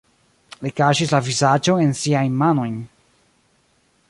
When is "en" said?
1.85-1.95